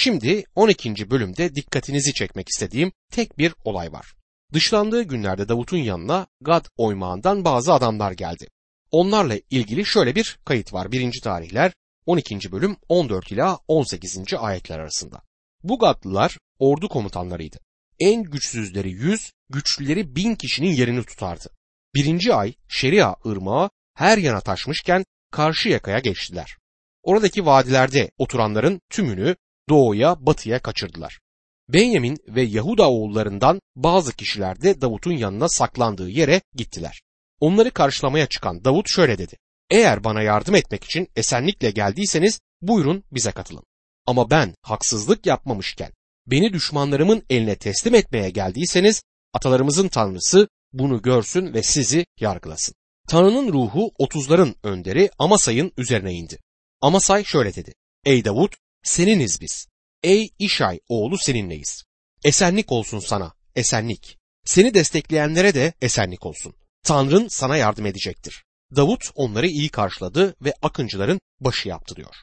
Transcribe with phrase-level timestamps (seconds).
[0.00, 1.10] Şimdi 12.
[1.10, 4.14] bölümde dikkatinizi çekmek istediğim tek bir olay var.
[4.52, 8.48] Dışlandığı günlerde Davut'un yanına Gad oymağından bazı adamlar geldi.
[8.90, 10.92] Onlarla ilgili şöyle bir kayıt var.
[10.92, 11.20] 1.
[11.22, 11.72] tarihler
[12.06, 12.52] 12.
[12.52, 14.18] bölüm 14 ila 18.
[14.38, 15.22] ayetler arasında.
[15.62, 17.58] Bu Gadlılar ordu komutanlarıydı.
[17.98, 21.48] En güçsüzleri 100, güçlüleri 1000 kişinin yerini tutardı.
[21.94, 26.56] Birinci ay Şeria ırmağı her yana taşmışken karşı yakaya geçtiler.
[27.02, 29.36] Oradaki vadilerde oturanların tümünü
[29.68, 31.20] doğuya batıya kaçırdılar.
[31.68, 37.00] Benyamin ve Yahuda oğullarından bazı kişiler de Davut'un yanına saklandığı yere gittiler.
[37.40, 39.36] Onları karşılamaya çıkan Davut şöyle dedi.
[39.70, 43.64] Eğer bana yardım etmek için esenlikle geldiyseniz buyurun bize katılın.
[44.06, 45.92] Ama ben haksızlık yapmamışken
[46.26, 49.02] beni düşmanlarımın eline teslim etmeye geldiyseniz
[49.34, 52.74] atalarımızın tanrısı bunu görsün ve sizi yargılasın.
[53.08, 56.38] Tanrı'nın ruhu otuzların önderi Amasay'ın üzerine indi.
[56.80, 57.74] Amasay şöyle dedi.
[58.04, 59.66] Ey Davut seniniz biz.
[60.02, 61.84] Ey İşay oğlu seninleyiz.
[62.24, 64.18] Esenlik olsun sana, esenlik.
[64.44, 66.54] Seni destekleyenlere de esenlik olsun.
[66.82, 68.44] Tanrın sana yardım edecektir.
[68.76, 72.14] Davut onları iyi karşıladı ve akıncıların başı yaptı diyor.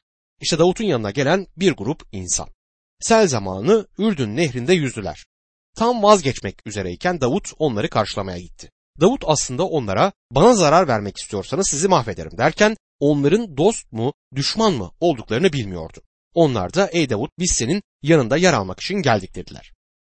[0.42, 2.48] İşte Davut'un yanına gelen bir grup insan.
[3.00, 5.26] Sel zamanı Ürdün nehrinde yüzdüler.
[5.76, 8.70] Tam vazgeçmek üzereyken Davut onları karşılamaya gitti.
[9.02, 14.92] Davut aslında onlara bana zarar vermek istiyorsanız sizi mahvederim derken onların dost mu düşman mı
[15.00, 16.02] olduklarını bilmiyordu.
[16.36, 19.74] Onlar da ey Davut biz senin yanında yer almak için geldik dediler.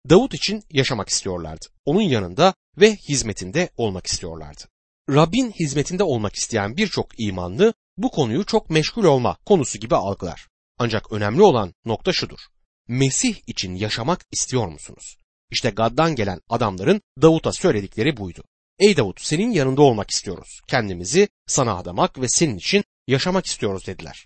[0.09, 1.65] Davut için yaşamak istiyorlardı.
[1.85, 4.61] Onun yanında ve hizmetinde olmak istiyorlardı.
[5.09, 10.47] Rabbin hizmetinde olmak isteyen birçok imanlı bu konuyu çok meşgul olma konusu gibi algılar.
[10.79, 12.39] Ancak önemli olan nokta şudur.
[12.87, 15.17] Mesih için yaşamak istiyor musunuz?
[15.51, 18.43] İşte Gad'dan gelen adamların Davut'a söyledikleri buydu.
[18.79, 20.61] Ey Davut senin yanında olmak istiyoruz.
[20.67, 24.25] Kendimizi sana adamak ve senin için yaşamak istiyoruz dediler.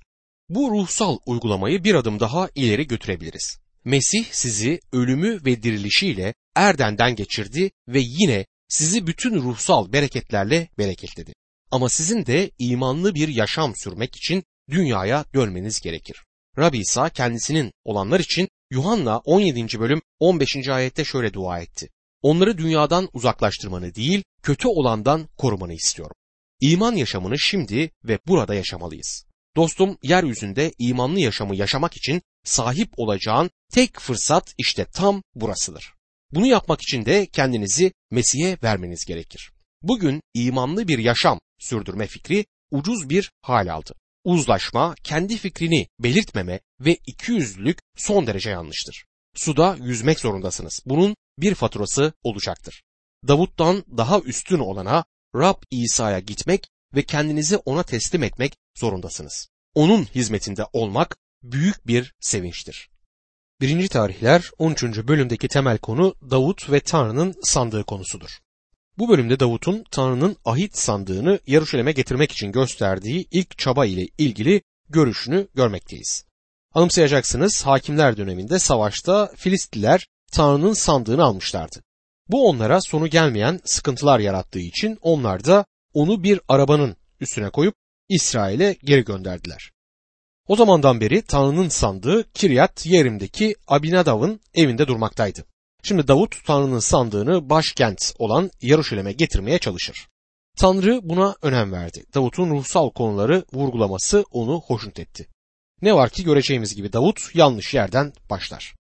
[0.49, 3.57] Bu ruhsal uygulamayı bir adım daha ileri götürebiliriz.
[3.85, 11.33] Mesih sizi ölümü ve dirilişiyle erdenden geçirdi ve yine sizi bütün ruhsal bereketlerle bereketledi.
[11.71, 16.23] Ama sizin de imanlı bir yaşam sürmek için dünyaya dönmeniz gerekir.
[16.57, 19.79] Rabbi İsa kendisinin olanlar için Yuhanna 17.
[19.79, 20.69] bölüm 15.
[20.69, 21.89] ayette şöyle dua etti.
[22.21, 26.15] Onları dünyadan uzaklaştırmanı değil, kötü olandan korumanı istiyorum.
[26.61, 29.24] İman yaşamını şimdi ve burada yaşamalıyız.
[29.55, 35.93] Dostum, yeryüzünde imanlı yaşamı yaşamak için sahip olacağın tek fırsat işte tam burasıdır.
[36.31, 39.51] Bunu yapmak için de kendinizi Mesih'e vermeniz gerekir.
[39.81, 43.93] Bugün imanlı bir yaşam sürdürme fikri ucuz bir hal aldı.
[44.23, 49.05] Uzlaşma, kendi fikrini belirtmeme ve ikiyüzlülük son derece yanlıştır.
[49.35, 50.79] Suda yüzmek zorundasınız.
[50.85, 52.83] Bunun bir faturası olacaktır.
[53.27, 55.05] Davut'tan daha üstün olana
[55.35, 59.47] Rab İsa'ya gitmek ve kendinizi ona teslim etmek zorundasınız.
[59.75, 62.89] Onun hizmetinde olmak büyük bir sevinçtir.
[63.61, 64.83] Birinci tarihler 13.
[64.83, 68.39] bölümdeki temel konu Davut ve Tanrı'nın sandığı konusudur.
[68.97, 75.47] Bu bölümde Davut'un Tanrı'nın ahit sandığını Yaruşalim'e getirmek için gösterdiği ilk çaba ile ilgili görüşünü
[75.55, 76.25] görmekteyiz.
[76.73, 81.83] Anımsayacaksınız hakimler döneminde savaşta Filistliler Tanrı'nın sandığını almışlardı.
[82.27, 87.75] Bu onlara sonu gelmeyen sıkıntılar yarattığı için onlar da onu bir arabanın üstüne koyup
[88.09, 89.71] İsrail'e geri gönderdiler.
[90.47, 95.45] O zamandan beri Tanrı'nın sandığı Kiryat Yerim'deki Abinadav'ın evinde durmaktaydı.
[95.83, 100.07] Şimdi Davut Tanrı'nın sandığını başkent olan Yaruşalim'e getirmeye çalışır.
[100.57, 102.05] Tanrı buna önem verdi.
[102.13, 105.27] Davut'un ruhsal konuları vurgulaması onu hoşnut etti.
[105.81, 108.75] Ne var ki göreceğimiz gibi Davut yanlış yerden başlar.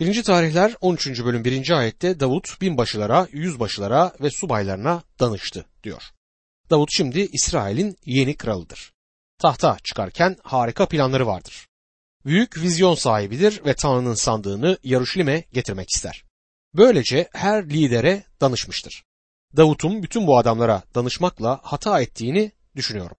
[0.00, 0.22] 1.
[0.22, 1.24] tarihler 13.
[1.24, 1.70] bölüm 1.
[1.70, 6.02] ayette Davut binbaşılara, yüzbaşılara ve subaylarına danıştı diyor.
[6.70, 8.92] Davut şimdi İsrail'in yeni kralıdır.
[9.38, 11.66] Tahta çıkarken harika planları vardır.
[12.24, 16.24] Büyük vizyon sahibidir ve Tanrı'nın sandığını Yaruşilim'e getirmek ister.
[16.74, 19.04] Böylece her lidere danışmıştır.
[19.56, 23.16] Davut'un bütün bu adamlara danışmakla hata ettiğini düşünüyorum.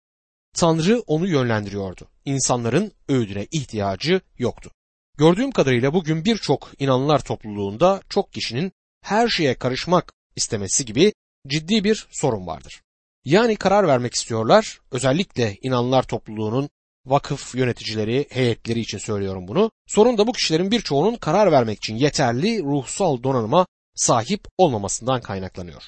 [0.53, 2.07] Tanrı onu yönlendiriyordu.
[2.25, 4.71] İnsanların öğüdüne ihtiyacı yoktu.
[5.17, 8.71] Gördüğüm kadarıyla bugün birçok inanlılar topluluğunda çok kişinin
[9.01, 11.13] her şeye karışmak istemesi gibi
[11.47, 12.81] ciddi bir sorun vardır.
[13.25, 14.79] Yani karar vermek istiyorlar.
[14.91, 16.69] Özellikle inanlılar topluluğunun
[17.05, 19.71] vakıf yöneticileri, heyetleri için söylüyorum bunu.
[19.87, 25.83] Sorun da bu kişilerin birçoğunun karar vermek için yeterli ruhsal donanıma sahip olmamasından kaynaklanıyor.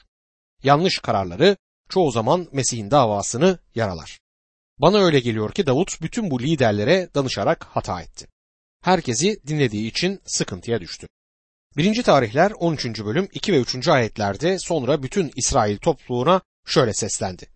[0.63, 1.57] Yanlış kararları
[1.89, 4.19] çoğu zaman Mesih'in davasını yaralar.
[4.77, 8.27] Bana öyle geliyor ki Davut bütün bu liderlere danışarak hata etti.
[8.81, 11.07] Herkesi dinlediği için sıkıntıya düştü.
[11.77, 12.03] 1.
[12.03, 12.85] tarihler 13.
[12.85, 13.87] bölüm 2 ve 3.
[13.87, 17.49] ayetlerde sonra bütün İsrail topluluğuna şöyle seslendi.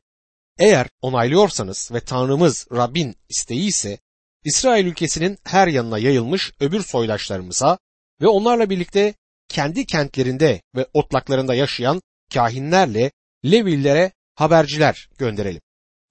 [0.60, 4.00] Eğer onaylıyorsanız ve Tanrımız Rabbin isteği ise
[4.44, 7.78] İsrail ülkesinin her yanına yayılmış öbür soydaşlarımıza
[8.22, 9.14] ve onlarla birlikte
[9.50, 12.02] kendi kentlerinde ve otlaklarında yaşayan
[12.34, 13.12] kahinlerle
[13.46, 15.62] Levillere haberciler gönderelim.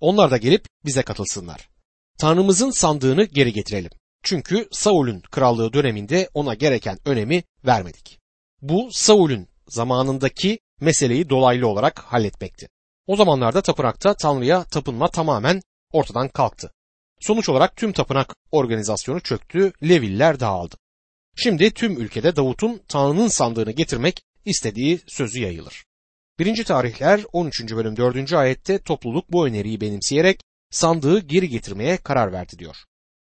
[0.00, 1.68] Onlar da gelip bize katılsınlar.
[2.18, 3.90] Tanrımızın sandığını geri getirelim.
[4.22, 8.18] Çünkü Saul'ün krallığı döneminde ona gereken önemi vermedik.
[8.62, 12.68] Bu Saul'ün zamanındaki meseleyi dolaylı olarak halletmekti.
[13.06, 15.62] O zamanlarda tapınakta Tanrı'ya tapınma tamamen
[15.92, 16.72] ortadan kalktı.
[17.20, 20.76] Sonuç olarak tüm tapınak organizasyonu çöktü, Leviller dağıldı.
[21.36, 25.84] Şimdi tüm ülkede Davut'un Tanrı'nın sandığını getirmek istediği sözü yayılır.
[26.38, 26.64] 1.
[26.64, 27.60] tarihler 13.
[27.76, 28.32] bölüm 4.
[28.32, 32.76] ayette topluluk bu öneriyi benimseyerek sandığı geri getirmeye karar verdi diyor.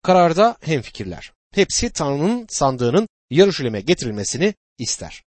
[0.02, 1.32] Kararda hemfikirler.
[1.54, 5.22] Hepsi Tanrı'nın sandığının Yarışilim'e getirilmesini ister.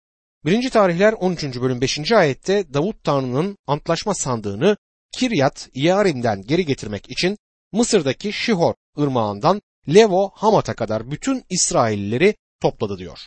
[0.45, 0.69] 1.
[0.69, 1.43] tarihler 13.
[1.43, 2.11] bölüm 5.
[2.11, 4.77] ayette Davut Tanrı'nın antlaşma sandığını
[5.11, 7.37] Kiryat Yarim'den geri getirmek için
[7.71, 13.19] Mısır'daki Şihor ırmağından Levo Hamat'a kadar bütün İsraillileri topladı diyor.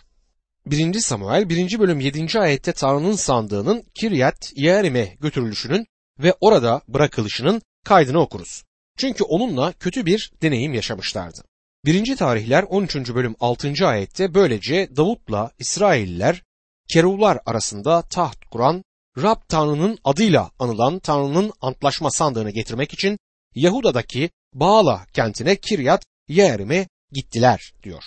[0.67, 1.01] 1.
[1.01, 1.79] Samuel 1.
[1.79, 2.41] bölüm 7.
[2.41, 5.87] ayette Tanrı'nın sandığının Kiryat Yearim'e götürülüşünün
[6.19, 8.63] ve orada bırakılışının kaydını okuruz.
[8.99, 11.45] Çünkü onunla kötü bir deneyim yaşamışlardı.
[11.85, 12.17] 1.
[12.17, 12.97] tarihler 13.
[12.97, 13.87] bölüm 6.
[13.87, 16.43] ayette böylece Davut'la İsrailliler
[16.89, 18.85] keruvlar arasında taht kuran
[19.19, 23.19] Rab Tanrı'nın adıyla anılan Tanrı'nın antlaşma sandığını getirmek için
[23.55, 28.03] Yahuda'daki Bağla kentine Kiryat Yearim'e gittiler diyor.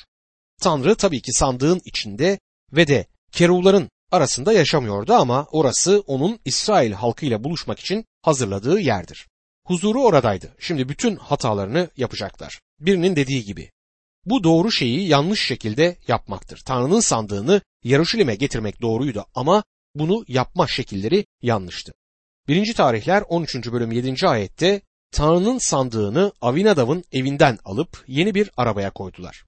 [0.62, 2.40] Tanrı tabii ki sandığın içinde
[2.74, 9.28] ve de keruvların arasında yaşamıyordu ama orası onun İsrail halkıyla buluşmak için hazırladığı yerdir.
[9.66, 10.56] Huzuru oradaydı.
[10.60, 12.62] Şimdi bütün hatalarını yapacaklar.
[12.80, 13.72] Birinin dediği gibi.
[14.26, 16.62] Bu doğru şeyi yanlış şekilde yapmaktır.
[16.66, 19.64] Tanrı'nın sandığını Yaruşilim'e getirmek doğruydu ama
[19.96, 21.94] bunu yapma şekilleri yanlıştı.
[22.48, 22.74] 1.
[22.74, 23.56] tarihler 13.
[23.56, 24.28] bölüm 7.
[24.28, 24.82] ayette
[25.12, 29.46] Tanrı'nın sandığını Avinadav'ın evinden alıp yeni bir arabaya koydular.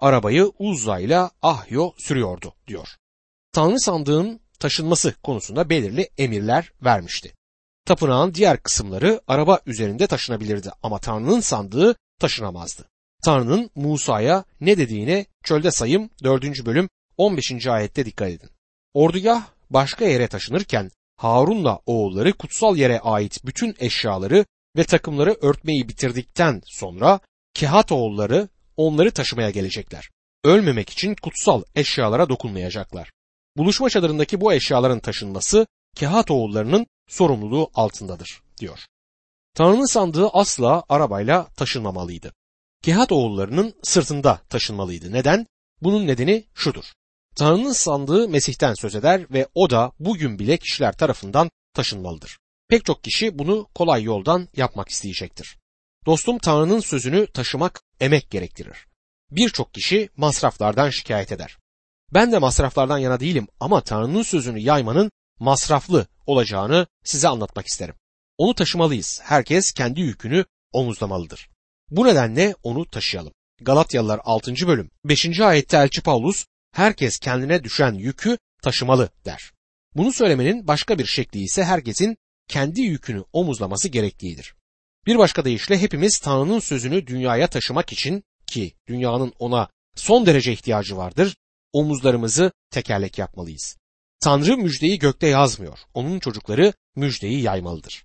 [0.00, 2.88] Arabayı Uzza ile Ahyo sürüyordu diyor.
[3.52, 7.34] Tanrı sandığın taşınması konusunda belirli emirler vermişti.
[7.86, 12.91] Tapınağın diğer kısımları araba üzerinde taşınabilirdi ama Tanrı'nın sandığı taşınamazdı.
[13.24, 16.66] Tanrı'nın Musa'ya ne dediğine çölde sayım 4.
[16.66, 17.66] bölüm 15.
[17.66, 18.50] ayette dikkat edin.
[18.94, 24.44] Ordugah başka yere taşınırken Harun'la oğulları kutsal yere ait bütün eşyaları
[24.76, 27.20] ve takımları örtmeyi bitirdikten sonra
[27.54, 30.10] Kehat oğulları onları taşımaya gelecekler.
[30.44, 33.12] Ölmemek için kutsal eşyalara dokunmayacaklar.
[33.56, 35.66] Buluşma çadırındaki bu eşyaların taşınması
[35.96, 38.78] Kehat oğullarının sorumluluğu altındadır diyor.
[39.54, 42.32] Tanrı'nın sandığı asla arabayla taşınmamalıydı.
[42.82, 45.12] Kehat oğullarının sırtında taşınmalıydı.
[45.12, 45.46] Neden?
[45.82, 46.84] Bunun nedeni şudur.
[47.36, 52.38] Tanrı'nın sandığı Mesih'ten söz eder ve o da bugün bile kişiler tarafından taşınmalıdır.
[52.68, 55.56] Pek çok kişi bunu kolay yoldan yapmak isteyecektir.
[56.06, 58.86] Dostum Tanrı'nın sözünü taşımak emek gerektirir.
[59.30, 61.58] Birçok kişi masraflardan şikayet eder.
[62.14, 67.94] Ben de masraflardan yana değilim ama Tanrı'nın sözünü yaymanın masraflı olacağını size anlatmak isterim.
[68.38, 69.20] Onu taşımalıyız.
[69.22, 71.51] Herkes kendi yükünü omuzlamalıdır.
[71.92, 73.32] Bu nedenle onu taşıyalım.
[73.60, 74.54] Galatyalılar 6.
[74.66, 75.40] bölüm 5.
[75.40, 79.52] ayette Elçi Paulus herkes kendine düşen yükü taşımalı der.
[79.96, 82.16] Bunu söylemenin başka bir şekli ise herkesin
[82.48, 84.54] kendi yükünü omuzlaması gerektiğidir.
[85.06, 90.96] Bir başka deyişle hepimiz Tanrı'nın sözünü dünyaya taşımak için ki dünyanın ona son derece ihtiyacı
[90.96, 91.36] vardır,
[91.72, 93.76] omuzlarımızı tekerlek yapmalıyız.
[94.20, 95.78] Tanrı müjdeyi gökte yazmıyor.
[95.94, 98.04] Onun çocukları müjdeyi yaymalıdır.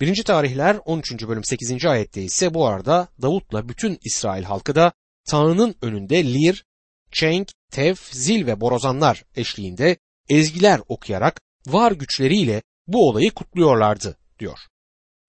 [0.00, 0.24] 1.
[0.24, 1.28] tarihler 13.
[1.28, 1.86] bölüm 8.
[1.86, 4.92] ayette ise bu arada Davut'la bütün İsrail halkı da
[5.26, 6.64] Tanrı'nın önünde lir,
[7.12, 9.96] çenk, tef, zil ve borazanlar eşliğinde
[10.28, 14.58] ezgiler okuyarak var güçleriyle bu olayı kutluyorlardı diyor.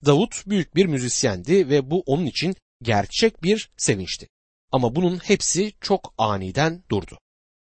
[0.06, 4.28] Davut büyük bir müzisyendi ve bu onun için gerçek bir sevinçti.
[4.72, 7.20] Ama bunun hepsi çok aniden durdu.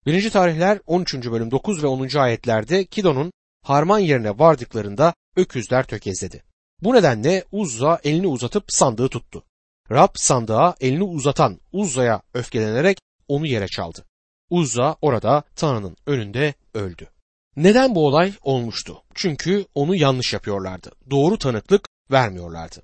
[0.06, 0.30] 1.
[0.30, 1.14] tarihler 13.
[1.14, 2.16] bölüm 9 ve 10.
[2.18, 6.49] ayetlerde Kidon'un harman yerine vardıklarında öküzler tökezledi.
[6.82, 9.44] Bu nedenle Uzza elini uzatıp sandığı tuttu.
[9.90, 14.04] Rab sandığa elini uzatan Uzza'ya öfkelenerek onu yere çaldı.
[14.50, 17.08] Uzza orada Tanrı'nın önünde öldü.
[17.56, 19.02] Neden bu olay olmuştu?
[19.14, 20.92] Çünkü onu yanlış yapıyorlardı.
[21.10, 22.82] Doğru tanıklık vermiyorlardı.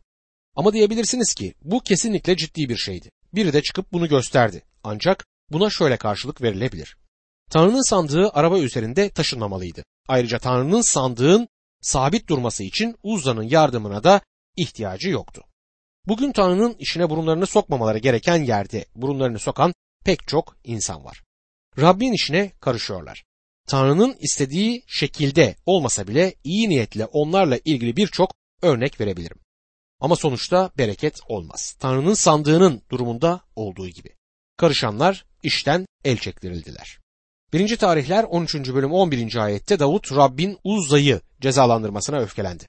[0.57, 3.11] Ama diyebilirsiniz ki bu kesinlikle ciddi bir şeydi.
[3.35, 4.63] Biri de çıkıp bunu gösterdi.
[4.85, 6.97] Ancak buna şöyle karşılık verilebilir.
[7.51, 9.83] Tanrı'nın sandığı araba üzerinde taşınmamalıydı.
[10.09, 11.49] Ayrıca Tanrı'nın sandığın
[11.81, 14.21] sabit durması için Uzza'nın yardımına da
[14.57, 15.43] ihtiyacı yoktu.
[16.07, 21.23] Bugün Tanrı'nın işine burunlarını sokmamaları gereken yerde burunlarını sokan pek çok insan var.
[21.79, 23.25] Rabbin işine karışıyorlar.
[23.69, 29.39] Tanrı'nın istediği şekilde olmasa bile iyi niyetle onlarla ilgili birçok örnek verebilirim.
[30.01, 31.77] Ama sonuçta bereket olmaz.
[31.81, 34.11] Tanrı'nın sandığının durumunda olduğu gibi.
[34.57, 36.99] Karışanlar işten el çektirildiler.
[37.53, 37.77] 1.
[37.77, 38.55] tarihler 13.
[38.55, 39.37] bölüm 11.
[39.37, 42.65] ayette Davut Rabbin Uzza'yı cezalandırmasına öfkelendi.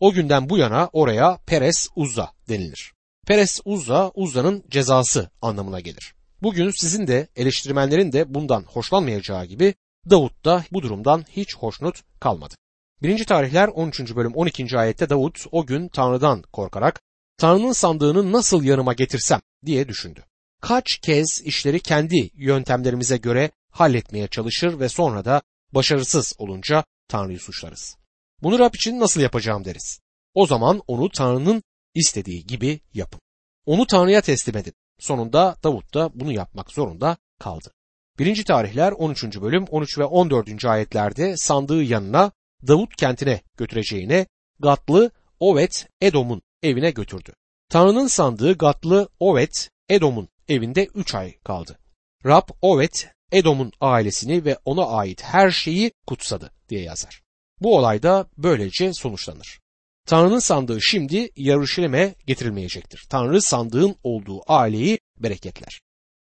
[0.00, 2.92] O günden bu yana oraya Peres Uzza denilir.
[3.26, 6.14] Peres Uzza, Uzza'nın cezası anlamına gelir.
[6.42, 9.74] Bugün sizin de eleştirmenlerin de bundan hoşlanmayacağı gibi
[10.10, 12.54] Davut da bu durumdan hiç hoşnut kalmadı.
[13.02, 13.24] 1.
[13.24, 14.16] tarihler 13.
[14.16, 14.78] bölüm 12.
[14.78, 17.00] ayette Davut o gün Tanrı'dan korkarak
[17.38, 20.24] Tanrı'nın sandığını nasıl yanıma getirsem diye düşündü.
[20.60, 25.42] Kaç kez işleri kendi yöntemlerimize göre halletmeye çalışır ve sonra da
[25.72, 27.96] başarısız olunca Tanrı'yı suçlarız.
[28.42, 30.00] Bunu Rab için nasıl yapacağım deriz.
[30.34, 31.62] O zaman onu Tanrı'nın
[31.94, 33.20] istediği gibi yapın.
[33.66, 34.72] Onu Tanrı'ya teslim edin.
[34.98, 37.72] Sonunda Davut da bunu yapmak zorunda kaldı.
[38.18, 38.44] 1.
[38.44, 39.40] tarihler 13.
[39.40, 40.64] bölüm 13 ve 14.
[40.64, 42.32] ayetlerde sandığı yanına
[42.66, 44.26] Davut kentine götüreceğine
[44.60, 47.32] Gatlı Ovet Edom'un evine götürdü.
[47.68, 51.78] Tanrı'nın sandığı Gatlı Ovet Edom'un evinde 3 ay kaldı.
[52.24, 57.22] Rab Ovet Edom'un ailesini ve ona ait her şeyi kutsadı diye yazar.
[57.60, 59.60] Bu olay da böylece sonuçlanır.
[60.06, 63.06] Tanrı'nın sandığı şimdi Yarışilim'e getirilmeyecektir.
[63.10, 65.80] Tanrı sandığın olduğu aileyi bereketler.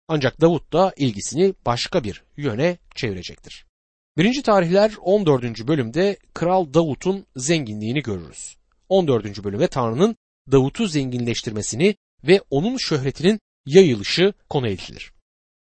[0.09, 3.67] Ancak Davut da ilgisini başka bir yöne çevirecektir.
[4.19, 5.69] Birinci tarihler 14.
[5.69, 8.57] bölümde Kral Davut'un zenginliğini görürüz.
[8.89, 9.45] 14.
[9.45, 10.17] bölüme Tanrı'nın
[10.53, 15.13] Davut'u zenginleştirmesini ve onun şöhretinin yayılışı konu edilir.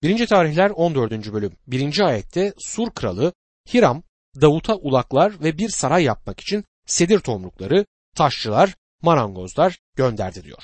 [0.04, 0.28] 1.
[0.28, 1.34] tarihler 14.
[1.34, 2.00] bölüm 1.
[2.00, 3.34] ayette Sur kralı
[3.74, 4.04] Hiram
[4.42, 10.64] Davut'a ulaklar ve bir saray yapmak için sedir tomrukları, taşçılar, marangozlar gönderdi diyor.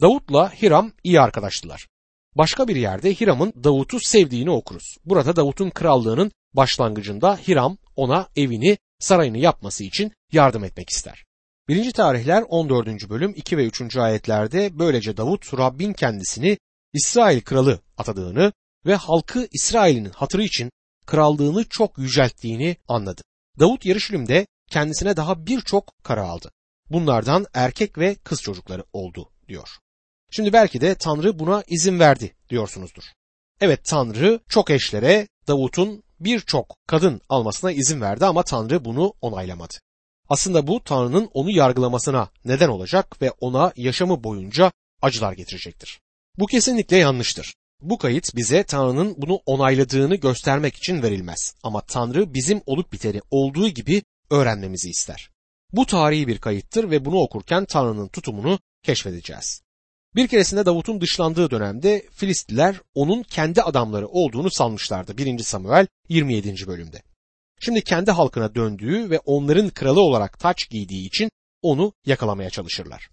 [0.00, 1.88] Davut'la Hiram iyi arkadaştılar.
[2.34, 4.96] Başka bir yerde Hiram'ın Davut'u sevdiğini okuruz.
[5.04, 11.24] Burada Davut'un krallığının başlangıcında Hiram ona evini, sarayını yapması için yardım etmek ister.
[11.68, 11.92] 1.
[11.92, 13.10] tarihler 14.
[13.10, 13.96] bölüm 2 ve 3.
[13.96, 16.58] ayetlerde böylece Davut Rabbin kendisini
[16.92, 18.52] İsrail kralı atadığını
[18.86, 20.70] ve halkı İsrail'in hatırı için
[21.06, 23.22] krallığını çok yücelttiğini anladı.
[23.58, 26.50] Davut Yarışilim'de kendisine daha birçok kara aldı.
[26.90, 29.68] Bunlardan erkek ve kız çocukları oldu diyor.
[30.30, 33.02] Şimdi belki de Tanrı buna izin verdi diyorsunuzdur.
[33.60, 39.74] Evet Tanrı çok eşlere Davut'un birçok kadın almasına izin verdi ama Tanrı bunu onaylamadı.
[40.28, 44.72] Aslında bu Tanrı'nın onu yargılamasına neden olacak ve ona yaşamı boyunca
[45.02, 46.00] acılar getirecektir.
[46.38, 47.54] Bu kesinlikle yanlıştır.
[47.82, 51.54] Bu kayıt bize Tanrı'nın bunu onayladığını göstermek için verilmez.
[51.62, 55.30] Ama Tanrı bizim olup biteni olduğu gibi öğrenmemizi ister.
[55.72, 59.62] Bu tarihi bir kayıttır ve bunu okurken Tanrı'nın tutumunu keşfedeceğiz.
[60.14, 65.38] Bir keresinde Davut'un dışlandığı dönemde Filistliler onun kendi adamları olduğunu sanmışlardı 1.
[65.38, 66.66] Samuel 27.
[66.66, 67.02] bölümde.
[67.60, 71.30] Şimdi kendi halkına döndüğü ve onların kralı olarak taç giydiği için
[71.62, 73.08] onu yakalamaya çalışırlar.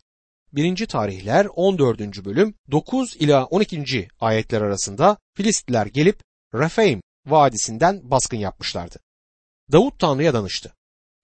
[0.53, 0.85] 1.
[0.87, 2.25] tarihler 14.
[2.25, 4.07] bölüm 9 ila 12.
[4.19, 6.21] ayetler arasında Filistliler gelip
[6.53, 8.99] Refaim vadisinden baskın yapmışlardı.
[9.71, 10.73] Davut Tanrı'ya danıştı.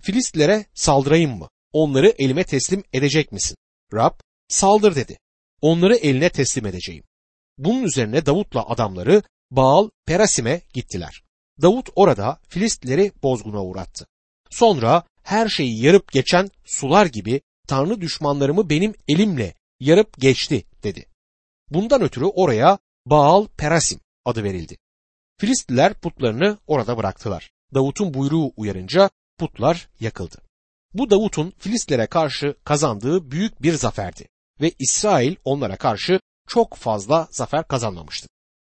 [0.02, 1.50] Filistlilere saldırayım mı?
[1.72, 3.58] Onları elime teslim edecek misin?
[3.94, 5.18] Rab saldır dedi.
[5.62, 7.04] Onları eline teslim edeceğim.
[7.58, 11.24] Bunun üzerine Davut'la adamları Baal Perasim'e gittiler.
[11.62, 14.08] Davut orada Filistlileri bozguna uğrattı.
[14.50, 21.06] Sonra her şeyi yarıp geçen sular gibi Tanrı düşmanlarımı benim elimle yarıp geçti dedi.
[21.70, 24.78] Bundan ötürü oraya Baal Perasim adı verildi.
[25.40, 27.52] Filistliler putlarını orada bıraktılar.
[27.74, 30.38] Davut'un buyruğu uyarınca putlar yakıldı.
[30.94, 34.28] Bu Davut'un Filistlere karşı kazandığı büyük bir zaferdi
[34.62, 38.28] ve İsrail onlara karşı çok fazla zafer kazanmamıştı.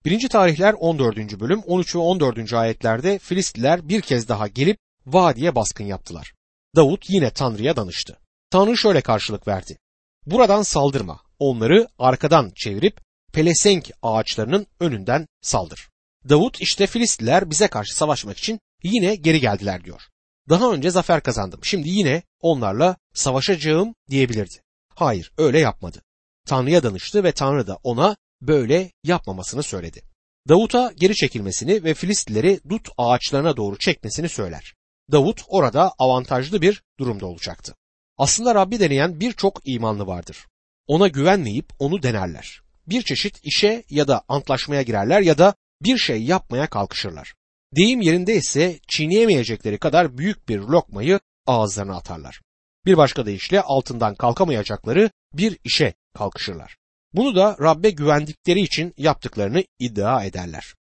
[0.05, 0.29] 1.
[0.29, 1.39] tarihler 14.
[1.39, 2.53] bölüm 13 ve 14.
[2.53, 6.33] ayetlerde Filistliler bir kez daha gelip vadiye baskın yaptılar.
[6.75, 8.17] Davut yine Tanrı'ya danıştı.
[8.49, 9.77] Tanrı şöyle karşılık verdi.
[10.25, 13.01] Buradan saldırma, onları arkadan çevirip
[13.33, 15.89] pelesenk ağaçlarının önünden saldır.
[16.29, 20.01] Davut işte Filistliler bize karşı savaşmak için yine geri geldiler diyor.
[20.49, 21.59] Daha önce zafer kazandım.
[21.63, 24.61] Şimdi yine onlarla savaşacağım diyebilirdi.
[24.95, 26.01] Hayır, öyle yapmadı.
[26.47, 30.01] Tanrı'ya danıştı ve Tanrı da ona böyle yapmamasını söyledi.
[30.47, 34.73] Davut'a geri çekilmesini ve Filistlileri dut ağaçlarına doğru çekmesini söyler.
[35.11, 37.75] Davut orada avantajlı bir durumda olacaktı.
[38.19, 40.47] Aslında Rabbi deneyen birçok imanlı vardır.
[40.87, 42.61] Ona güvenmeyip onu denerler.
[42.87, 47.33] Bir çeşit işe ya da antlaşmaya girerler ya da bir şey yapmaya kalkışırlar.
[47.75, 52.41] Deyim yerinde ise çiğneyemeyecekleri kadar büyük bir lokmayı ağızlarına atarlar.
[52.85, 56.77] Bir başka deyişle altından kalkamayacakları bir işe kalkışırlar.
[57.13, 60.75] Bunu da Rabbe güvendikleri için yaptıklarını iddia ederler.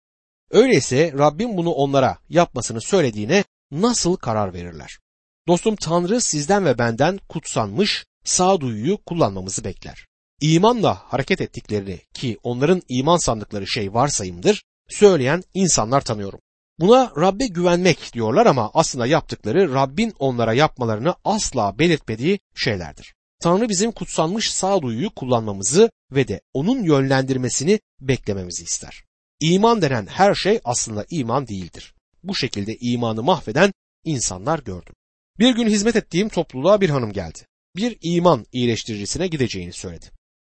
[0.51, 4.99] Öyleyse Rabbim bunu onlara yapmasını söylediğine nasıl karar verirler?
[5.47, 10.07] Dostum Tanrı sizden ve benden kutsanmış, sağduyuyu kullanmamızı bekler.
[10.41, 16.39] İmanla hareket ettiklerini ki onların iman sandıkları şey varsayımdır söyleyen insanlar tanıyorum.
[16.79, 23.13] Buna Rabbe güvenmek diyorlar ama aslında yaptıkları Rabbin onlara yapmalarını asla belirtmediği şeylerdir.
[23.39, 29.03] Tanrı bizim kutsanmış sağduyuyu kullanmamızı ve de onun yönlendirmesini beklememizi ister.
[29.39, 31.93] İman denen her şey aslında iman değildir.
[32.23, 33.73] Bu şekilde imanı mahveden
[34.03, 34.93] insanlar gördüm.
[35.39, 37.39] Bir gün hizmet ettiğim topluluğa bir hanım geldi.
[37.75, 40.05] Bir iman iyileştiricisine gideceğini söyledi.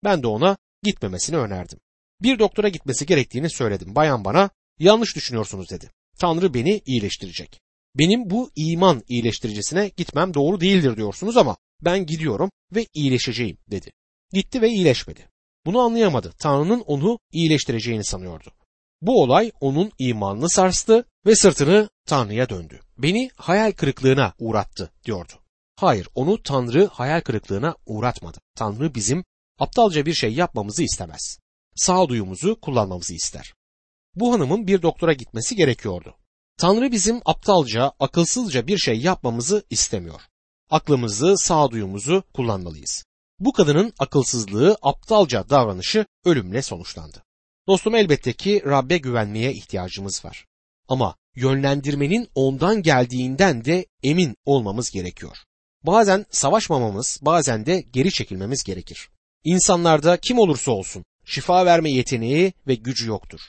[0.04, 1.80] Ben de ona gitmemesini önerdim.
[2.22, 3.96] Bir doktora gitmesi gerektiğini söyledim.
[3.96, 4.50] Bayan bana
[4.80, 5.92] yanlış düşünüyorsunuz dedi.
[6.20, 7.60] Tanrı beni iyileştirecek.
[7.96, 13.92] Benim bu iman iyileştiricisine gitmem doğru değildir diyorsunuz ama ben gidiyorum ve iyileşeceğim dedi.
[14.34, 15.30] Gitti ve iyileşmedi.
[15.66, 16.34] Bunu anlayamadı.
[16.40, 18.52] Tanrı'nın onu iyileştireceğini sanıyordu.
[19.02, 22.80] Bu olay onun imanını sarstı ve sırtını Tanrı'ya döndü.
[22.98, 25.34] Beni hayal kırıklığına uğrattı diyordu.
[25.76, 28.38] Hayır, onu Tanrı hayal kırıklığına uğratmadı.
[28.56, 29.24] Tanrı bizim
[29.60, 31.40] aptalca bir şey yapmamızı istemez.
[31.76, 33.54] Sağduyumuzu kullanmamızı ister.
[34.16, 36.16] Bu hanımın bir doktora gitmesi gerekiyordu.
[36.58, 40.22] Tanrı bizim aptalca, akılsızca bir şey yapmamızı istemiyor.
[40.70, 43.06] Aklımızı, sağduyumuzu kullanmalıyız.
[43.40, 47.25] Bu kadının akılsızlığı, aptalca davranışı ölümle sonuçlandı.
[47.68, 50.46] Dostum elbette ki Rabbe güvenmeye ihtiyacımız var.
[50.88, 55.38] Ama yönlendirmenin ondan geldiğinden de emin olmamız gerekiyor.
[55.84, 59.10] Bazen savaşmamamız, bazen de geri çekilmemiz gerekir.
[59.44, 63.40] İnsanlarda kim olursa olsun şifa verme yeteneği ve gücü yoktur.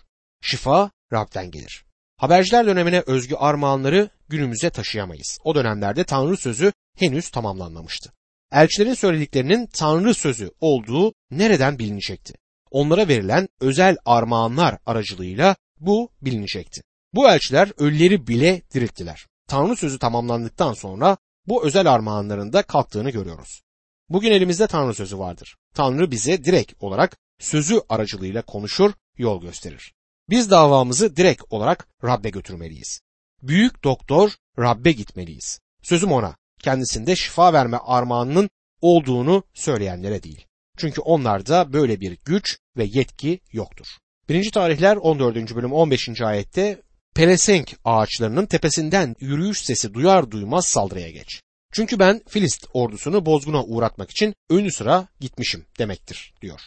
[0.43, 1.85] Şifa Rab'den gelir.
[2.17, 5.39] Haberciler dönemine özgü armağanları günümüze taşıyamayız.
[5.45, 8.13] O dönemlerde Tanrı sözü henüz tamamlanmamıştı.
[8.53, 12.35] Elçilerin söylediklerinin Tanrı sözü olduğu nereden bilinecekti?
[12.77, 16.83] Onlara verilen özel armağanlar aracılığıyla bu bilinecekti.
[17.15, 19.27] Bu elçiler ölüleri bile dirilttiler.
[19.49, 21.17] Tanrı sözü tamamlandıktan sonra
[21.47, 23.63] bu özel armağanların da kalktığını görüyoruz.
[24.09, 25.57] Bugün elimizde Tanrı sözü vardır.
[25.75, 29.95] Tanrı bize direkt olarak sözü aracılığıyla konuşur, yol gösterir.
[30.31, 33.01] Biz davamızı direkt olarak Rab'be götürmeliyiz.
[33.43, 35.61] Büyük doktor Rab'be gitmeliyiz.
[35.83, 40.47] Sözüm ona, kendisinde şifa verme armağanının olduğunu söyleyenlere değil.
[40.77, 43.87] Çünkü onlarda böyle bir güç ve yetki yoktur.
[44.29, 44.51] 1.
[44.51, 45.55] tarihler 14.
[45.55, 46.21] bölüm 15.
[46.21, 46.83] ayette
[47.15, 51.43] Pelesenk ağaçlarının tepesinden yürüyüş sesi duyar duymaz saldırıya geç.
[51.73, 56.61] Çünkü ben Filist ordusunu bozguna uğratmak için önü sıra gitmişim demektir diyor.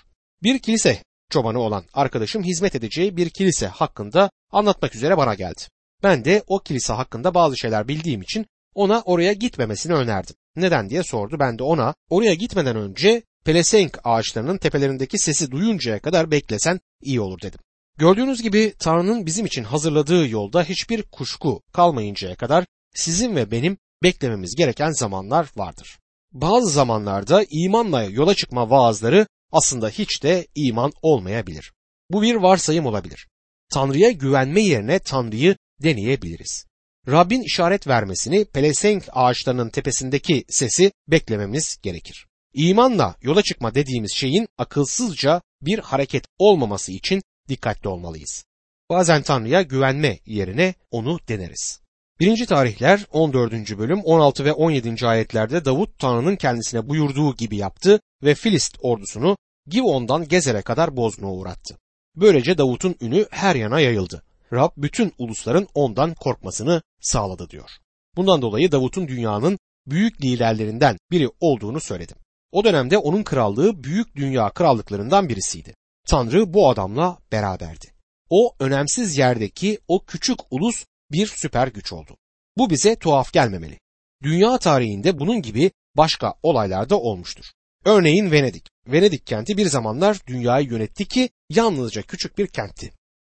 [0.43, 5.61] Bir kilise çobanı olan arkadaşım hizmet edeceği bir kilise hakkında anlatmak üzere bana geldi.
[6.03, 8.45] Ben de o kilise hakkında bazı şeyler bildiğim için
[8.75, 10.35] ona oraya gitmemesini önerdim.
[10.55, 11.39] Neden diye sordu.
[11.39, 17.41] Ben de ona oraya gitmeden önce pelesenk ağaçlarının tepelerindeki sesi duyuncaya kadar beklesen iyi olur
[17.41, 17.59] dedim.
[17.97, 24.55] Gördüğünüz gibi Tanrı'nın bizim için hazırladığı yolda hiçbir kuşku kalmayıncaya kadar sizin ve benim beklememiz
[24.55, 25.99] gereken zamanlar vardır.
[26.31, 31.73] Bazı zamanlarda imanla yola çıkma vaazları aslında hiç de iman olmayabilir.
[32.11, 33.27] Bu bir varsayım olabilir.
[33.73, 36.65] Tanrı'ya güvenme yerine Tanrı'yı deneyebiliriz.
[37.07, 42.28] Rabbin işaret vermesini pelesenk ağaçlarının tepesindeki sesi beklememiz gerekir.
[42.53, 48.45] İmanla yola çıkma dediğimiz şeyin akılsızca bir hareket olmaması için dikkatli olmalıyız.
[48.89, 51.79] Bazen Tanrı'ya güvenme yerine onu deneriz.
[52.19, 52.45] 1.
[52.45, 53.53] tarihler 14.
[53.77, 55.07] bölüm 16 ve 17.
[55.07, 61.77] ayetlerde Davut Tanrı'nın kendisine buyurduğu gibi yaptı ve Filist ordusunu Givon'dan Gezer'e kadar bozguna uğrattı.
[62.15, 64.23] Böylece Davut'un ünü her yana yayıldı.
[64.53, 67.69] Rab bütün ulusların ondan korkmasını sağladı diyor.
[68.15, 72.17] Bundan dolayı Davut'un dünyanın büyük liderlerinden biri olduğunu söyledim.
[72.51, 75.73] O dönemde onun krallığı büyük dünya krallıklarından birisiydi.
[76.07, 77.93] Tanrı bu adamla beraberdi.
[78.29, 82.17] O önemsiz yerdeki o küçük ulus bir süper güç oldu.
[82.57, 83.79] Bu bize tuhaf gelmemeli.
[84.23, 87.45] Dünya tarihinde bunun gibi başka olaylar da olmuştur.
[87.85, 88.67] Örneğin Venedik.
[88.87, 92.91] Venedik kenti bir zamanlar dünyayı yönetti ki yalnızca küçük bir kentti.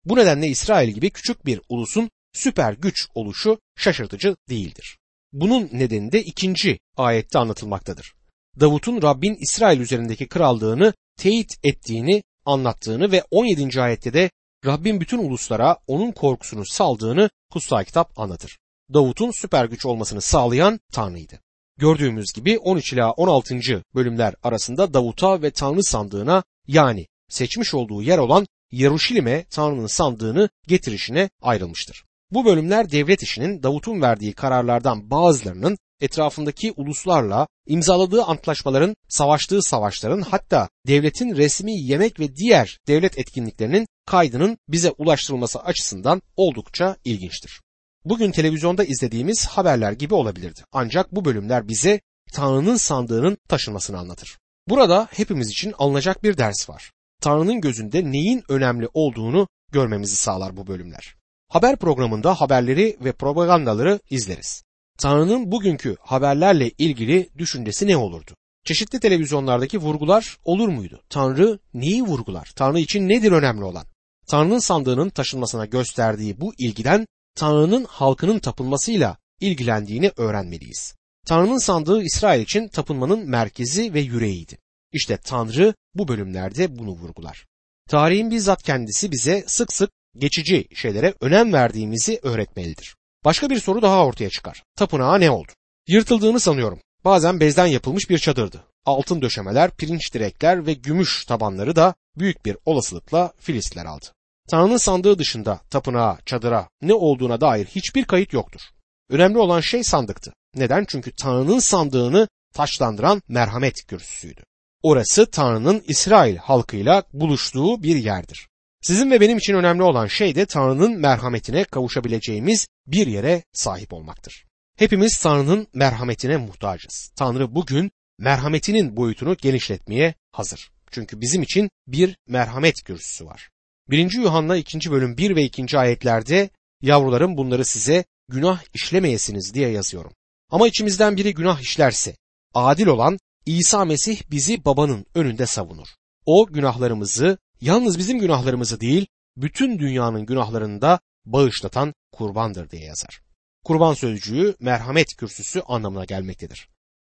[0.06, 4.98] Bu nedenle İsrail gibi küçük bir ulusun süper güç oluşu şaşırtıcı değildir.
[5.34, 8.14] Bunun nedeni de ikinci ayette anlatılmaktadır.
[8.60, 13.82] Davut'un Rabbin İsrail üzerindeki krallığını teyit ettiğini anlattığını ve 17.
[13.82, 14.32] ayette de
[14.66, 18.58] Rabbin bütün uluslara onun korkusunu saldığını kutsal kitap anlatır.
[18.94, 21.40] Davut'un süper güç olmasını sağlayan Tanrı'ydı.
[21.78, 23.60] Gördüğümüz gibi 13 ila 16.
[23.96, 31.30] bölümler arasında Davut'a ve Tanrı sandığına yani seçmiş olduğu yer olan Yeruşalim'e Tanrı'nın sandığını getirişine
[31.42, 32.04] ayrılmıştır.
[32.32, 40.70] Bu bölümler devlet işinin Davut'un verdiği kararlardan bazılarının etrafındaki uluslarla imzaladığı antlaşmaların, savaştığı savaşların hatta
[40.88, 47.62] devletin resmi yemek ve diğer devlet etkinliklerinin kaydının bize ulaştırılması açısından oldukça ilginçtir.
[48.06, 50.62] Bugün televizyonda izlediğimiz haberler gibi olabilirdi.
[50.72, 52.02] Ancak bu bölümler bize
[52.34, 54.38] Tanrı'nın sandığının taşınmasını anlatır.
[54.70, 56.92] Burada hepimiz için alınacak bir ders var.
[57.22, 61.16] Tanrı'nın gözünde neyin önemli olduğunu görmemizi sağlar bu bölümler.
[61.50, 64.64] Haber programında haberleri ve propagandaları izleriz.
[64.98, 68.32] Tanrı'nın bugünkü haberlerle ilgili düşüncesi ne olurdu?
[68.66, 71.02] Çeşitli televizyonlardaki vurgular olur muydu?
[71.10, 72.52] Tanrı neyi vurgular?
[72.56, 73.86] Tanrı için nedir önemli olan?
[74.28, 80.96] Tanrı'nın sandığının taşınmasına gösterdiği bu ilgiden Tanrı'nın halkının tapınmasıyla ilgilendiğini öğrenmeliyiz.
[81.26, 84.58] Tanrı'nın sandığı İsrail için tapınmanın merkezi ve yüreğiydi.
[84.92, 87.46] İşte Tanrı bu bölümlerde bunu vurgular.
[87.90, 92.96] Tarihin bizzat kendisi bize sık sık geçici şeylere önem verdiğimizi öğretmelidir.
[93.26, 94.64] Başka bir soru daha ortaya çıkar.
[94.76, 95.52] Tapınağa ne oldu?
[95.88, 96.80] Yırtıldığını sanıyorum.
[97.06, 98.64] Bazen bezden yapılmış bir çadırdı.
[98.86, 104.06] Altın döşemeler, pirinç direkler ve gümüş tabanları da büyük bir olasılıkla Filistler aldı.
[104.50, 108.62] Tanrı'nın sandığı dışında tapınağa, çadıra ne olduğuna dair hiçbir kayıt yoktur.
[109.10, 110.34] Önemli olan şey sandıktı.
[110.56, 110.86] Neden?
[110.88, 114.42] Çünkü Tanrı'nın sandığını taşlandıran merhamet kürsüsüydü.
[114.84, 118.48] Orası Tanrı'nın İsrail halkıyla buluştuğu bir yerdir.
[118.84, 124.46] Sizin ve benim için önemli olan şey de Tanrı'nın merhametine kavuşabileceğimiz bir yere sahip olmaktır.
[124.78, 127.12] Hepimiz Tanrı'nın merhametine muhtacız.
[127.16, 130.72] Tanrı bugün merhametinin boyutunu genişletmeye hazır.
[130.92, 133.50] Çünkü bizim için bir merhamet kürsüsü var.
[133.90, 134.12] 1.
[134.12, 134.92] Yuhanna 2.
[134.92, 135.78] bölüm 1 ve 2.
[135.78, 136.50] ayetlerde
[136.82, 140.12] yavrularım bunları size günah işlemeyesiniz diye yazıyorum.
[140.52, 142.16] Ama içimizden biri günah işlerse
[142.54, 145.88] adil olan İsa Mesih bizi babanın önünde savunur.
[146.26, 153.22] O günahlarımızı yalnız bizim günahlarımızı değil bütün dünyanın günahlarını da bağışlatan kurbandır diye yazar.
[153.64, 156.70] Kurban sözcüğü merhamet kürsüsü anlamına gelmektedir.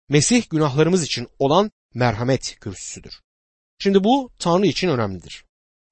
[0.09, 3.21] Mesih günahlarımız için olan merhamet kürsüsüdür.
[3.79, 5.45] Şimdi bu Tanrı için önemlidir.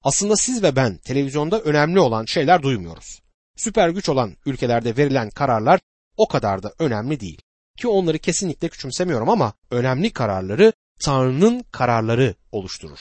[0.03, 3.21] Aslında siz ve ben televizyonda önemli olan şeyler duymuyoruz.
[3.55, 5.79] Süper güç olan ülkelerde verilen kararlar
[6.17, 7.41] o kadar da önemli değil.
[7.77, 12.99] Ki onları kesinlikle küçümsemiyorum ama önemli kararları Tanrı'nın kararları oluşturur.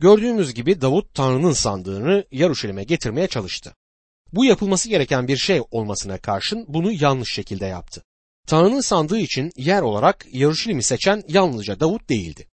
[0.00, 3.74] Gördüğümüz gibi Davut Tanrı'nın sandığını Yaruşalim'e getirmeye çalıştı.
[4.32, 8.02] Bu yapılması gereken bir şey olmasına karşın bunu yanlış şekilde yaptı.
[8.46, 12.48] Tanrı'nın sandığı için yer olarak Yaruşalim'i seçen yalnızca Davut değildi.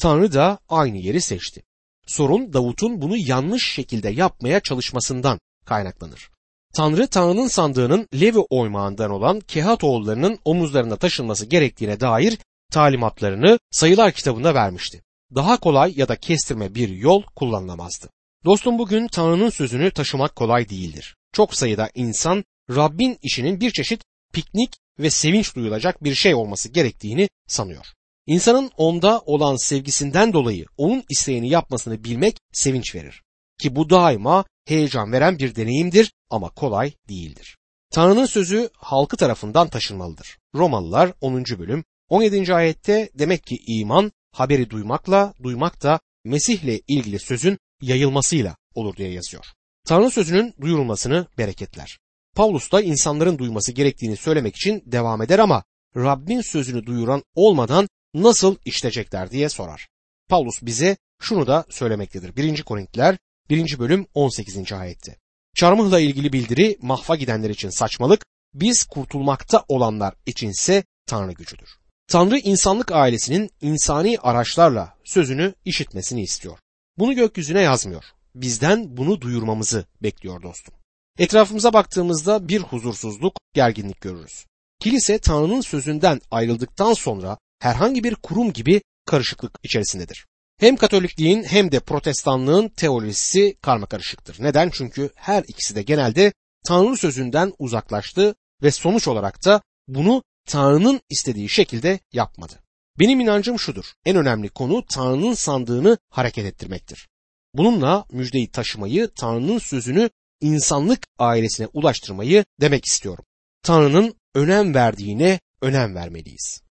[0.00, 1.62] Tanrı da aynı yeri seçti.
[2.06, 6.30] Sorun Davut'un bunu yanlış şekilde yapmaya çalışmasından kaynaklanır.
[6.74, 12.38] Tanrı Tanrı'nın sandığının Levi oymağından olan Kehat oğullarının omuzlarında taşınması gerektiğine dair
[12.72, 15.02] talimatlarını sayılar kitabında vermişti.
[15.34, 18.10] Daha kolay ya da kestirme bir yol kullanılamazdı.
[18.44, 21.16] Dostum bugün Tanrı'nın sözünü taşımak kolay değildir.
[21.32, 27.28] Çok sayıda insan Rabbin işinin bir çeşit piknik ve sevinç duyulacak bir şey olması gerektiğini
[27.46, 27.86] sanıyor.
[28.26, 33.22] İnsanın onda olan sevgisinden dolayı onun isteğini yapmasını bilmek sevinç verir.
[33.58, 37.56] Ki bu daima heyecan veren bir deneyimdir ama kolay değildir.
[37.92, 40.38] Tanrı'nın sözü halkı tarafından taşınmalıdır.
[40.54, 41.44] Romalılar 10.
[41.44, 42.54] bölüm 17.
[42.54, 49.44] ayette demek ki iman haberi duymakla, duymak da Mesih'le ilgili sözün yayılmasıyla olur diye yazıyor.
[49.86, 51.98] Tanrı sözünün duyurulmasını bereketler.
[52.36, 55.64] Paulus da insanların duyması gerektiğini söylemek için devam eder ama
[55.96, 59.88] Rabbin sözünü duyuran olmadan nasıl işleyecekler diye sorar.
[60.28, 62.36] Paulus bize şunu da söylemektedir.
[62.36, 62.62] 1.
[62.62, 63.18] Korintiler
[63.50, 63.78] 1.
[63.78, 64.72] bölüm 18.
[64.72, 65.16] ayette.
[65.54, 71.79] Çarmıhla ilgili bildiri mahva gidenler için saçmalık, biz kurtulmakta olanlar içinse Tanrı gücüdür.
[72.10, 76.58] Tanrı insanlık ailesinin insani araçlarla sözünü işitmesini istiyor.
[76.98, 78.04] Bunu gökyüzüne yazmıyor.
[78.34, 80.74] Bizden bunu duyurmamızı bekliyor dostum.
[81.18, 84.46] Etrafımıza baktığımızda bir huzursuzluk, gerginlik görürüz.
[84.80, 90.26] Kilise Tanrı'nın sözünden ayrıldıktan sonra herhangi bir kurum gibi karışıklık içerisindedir.
[90.60, 94.36] Hem Katolikliğin hem de Protestanlığın teolojisi karmakarışıktır.
[94.40, 94.70] Neden?
[94.72, 96.32] Çünkü her ikisi de genelde
[96.64, 102.54] Tanrı sözünden uzaklaştı ve sonuç olarak da bunu Tanrı'nın istediği şekilde yapmadı.
[102.98, 103.84] Benim inancım şudur.
[104.04, 107.08] En önemli konu Tanrı'nın sandığını hareket ettirmektir.
[107.54, 113.24] Bununla müjdeyi taşımayı, Tanrı'nın sözünü insanlık ailesine ulaştırmayı demek istiyorum.
[113.62, 116.60] Tanrı'nın önem verdiğine önem vermeliyiz.